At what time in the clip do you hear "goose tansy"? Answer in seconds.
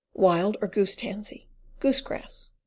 0.67-1.47